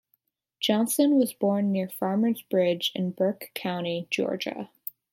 Johnson 0.59 1.19
was 1.19 1.31
born 1.35 1.71
near 1.71 1.87
Farmer's 1.87 2.41
Bridge 2.41 2.91
in 2.95 3.11
Burke 3.11 3.51
County, 3.53 4.07
Georgia. 4.09 4.71